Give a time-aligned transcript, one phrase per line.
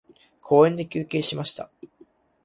[0.41, 1.69] 公園で休憩しました。